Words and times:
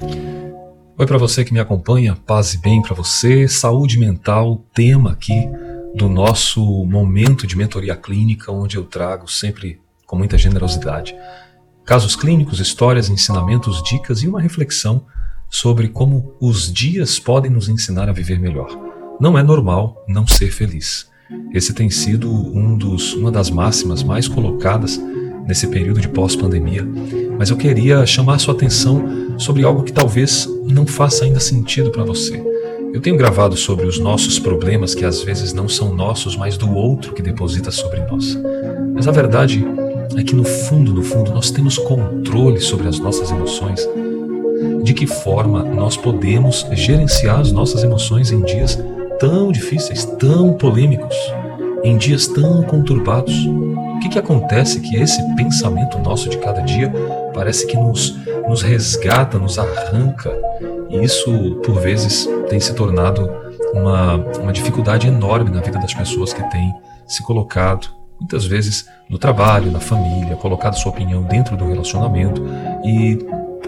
Oi 0.00 1.06
para 1.06 1.18
você 1.18 1.44
que 1.44 1.52
me 1.52 1.60
acompanha, 1.60 2.16
paz 2.26 2.54
e 2.54 2.58
bem 2.58 2.82
para 2.82 2.94
você, 2.94 3.46
saúde 3.48 3.98
mental, 3.98 4.64
tema 4.74 5.12
aqui 5.12 5.48
do 5.94 6.08
nosso 6.08 6.84
momento 6.84 7.46
de 7.46 7.56
mentoria 7.56 7.96
clínica, 7.96 8.52
onde 8.52 8.76
eu 8.76 8.84
trago 8.84 9.30
sempre 9.30 9.80
com 10.06 10.16
muita 10.16 10.36
generosidade 10.38 11.14
casos 11.88 12.14
clínicos, 12.14 12.60
histórias, 12.60 13.08
ensinamentos, 13.08 13.82
dicas 13.82 14.22
e 14.22 14.28
uma 14.28 14.42
reflexão 14.42 15.06
sobre 15.48 15.88
como 15.88 16.34
os 16.38 16.70
dias 16.70 17.18
podem 17.18 17.50
nos 17.50 17.66
ensinar 17.66 18.10
a 18.10 18.12
viver 18.12 18.38
melhor. 18.38 18.68
Não 19.18 19.38
é 19.38 19.42
normal 19.42 20.04
não 20.06 20.26
ser 20.26 20.50
feliz. 20.50 21.08
Esse 21.50 21.72
tem 21.72 21.88
sido 21.88 22.30
um 22.30 22.76
dos, 22.76 23.14
uma 23.14 23.32
das 23.32 23.48
máximas 23.48 24.02
mais 24.02 24.28
colocadas 24.28 25.00
nesse 25.48 25.66
período 25.66 25.98
de 25.98 26.08
pós-pandemia, 26.08 26.86
mas 27.38 27.48
eu 27.48 27.56
queria 27.56 28.04
chamar 28.04 28.34
a 28.34 28.38
sua 28.38 28.52
atenção 28.52 29.36
sobre 29.38 29.64
algo 29.64 29.82
que 29.82 29.92
talvez 29.92 30.46
não 30.64 30.86
faça 30.86 31.24
ainda 31.24 31.40
sentido 31.40 31.90
para 31.90 32.04
você. 32.04 32.40
Eu 32.92 33.00
tenho 33.00 33.16
gravado 33.16 33.56
sobre 33.56 33.86
os 33.86 33.98
nossos 33.98 34.38
problemas 34.38 34.94
que 34.94 35.04
às 35.04 35.22
vezes 35.22 35.54
não 35.54 35.68
são 35.68 35.94
nossos, 35.94 36.36
mas 36.36 36.58
do 36.58 36.70
outro 36.74 37.14
que 37.14 37.22
deposita 37.22 37.70
sobre 37.70 38.00
nós. 38.00 38.38
Mas 38.94 39.08
a 39.08 39.10
verdade 39.10 39.64
é 40.16 40.22
que 40.22 40.34
no 40.34 40.44
fundo, 40.44 40.92
no 40.92 41.02
fundo, 41.02 41.32
nós 41.32 41.50
temos 41.50 41.78
controle 41.78 42.60
sobre 42.60 42.88
as 42.88 42.98
nossas 42.98 43.30
emoções. 43.30 43.88
De 44.82 44.92
que 44.92 45.06
forma 45.06 45.62
nós 45.62 45.96
podemos 45.96 46.66
gerenciar 46.72 47.40
as 47.40 47.52
nossas 47.52 47.82
emoções 47.84 48.32
em 48.32 48.42
dias 48.42 48.78
tão 49.18 49.52
difíceis, 49.52 50.04
tão 50.04 50.54
polêmicos, 50.54 51.16
em 51.82 51.96
dias 51.96 52.26
tão 52.26 52.62
conturbados? 52.62 53.46
O 53.46 54.00
que, 54.00 54.08
que 54.08 54.18
acontece 54.18 54.80
que 54.80 54.96
esse 54.96 55.22
pensamento 55.34 55.98
nosso 55.98 56.28
de 56.28 56.38
cada 56.38 56.60
dia 56.60 56.92
parece 57.34 57.66
que 57.66 57.76
nos, 57.76 58.16
nos 58.48 58.62
resgata, 58.62 59.38
nos 59.38 59.58
arranca, 59.58 60.32
e 60.88 61.02
isso, 61.02 61.60
por 61.64 61.80
vezes, 61.80 62.28
tem 62.48 62.58
se 62.60 62.74
tornado 62.74 63.30
uma, 63.74 64.16
uma 64.40 64.52
dificuldade 64.52 65.06
enorme 65.06 65.50
na 65.50 65.60
vida 65.60 65.78
das 65.78 65.92
pessoas 65.92 66.32
que 66.32 66.42
têm 66.50 66.74
se 67.06 67.22
colocado, 67.22 67.88
muitas 68.20 68.44
vezes, 68.44 68.86
no 69.08 69.18
trabalho, 69.18 69.70
na 69.70 69.80
família, 69.80 70.36
colocado 70.36 70.74
sua 70.74 70.92
opinião 70.92 71.22
dentro 71.22 71.56
do 71.56 71.66
relacionamento 71.66 72.42
e 72.84 73.18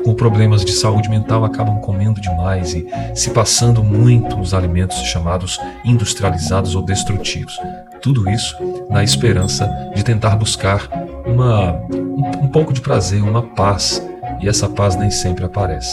com 0.05 0.15
problemas 0.15 0.65
de 0.65 0.73
saúde 0.73 1.09
mental 1.09 1.45
acabam 1.45 1.81
comendo 1.81 2.21
demais 2.21 2.75
e 2.75 2.87
se 3.15 3.31
passando 3.31 3.83
muito 3.83 4.37
nos 4.37 4.55
alimentos 4.55 4.97
chamados 5.05 5.59
industrializados 5.85 6.75
ou 6.75 6.83
destrutivos. 6.83 7.59
Tudo 8.01 8.29
isso 8.31 8.57
na 8.89 9.05
esperança 9.05 9.69
de 9.95 10.03
tentar 10.03 10.37
buscar 10.37 10.89
uma, 11.27 11.73
um, 11.93 12.45
um 12.45 12.49
pouco 12.49 12.73
de 12.73 12.81
prazer, 12.81 13.23
uma 13.23 13.43
paz, 13.43 14.03
e 14.41 14.49
essa 14.49 14.69
paz 14.69 14.97
nem 14.97 15.11
sempre 15.11 15.45
aparece. 15.45 15.89